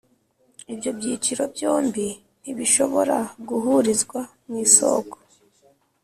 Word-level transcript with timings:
Ibyo 0.73 0.89
byiciro 0.97 1.43
byombi 1.53 2.05
ntibishobora 2.41 3.17
guhurizwa 3.49 4.19
mu 4.47 4.55
isoko 4.65 5.15